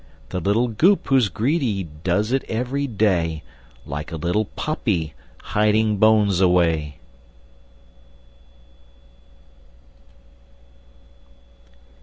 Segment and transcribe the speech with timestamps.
[0.29, 3.43] The little Goop who's greedy Does it every day,
[3.85, 6.97] Like a little puppy, Hiding bones away!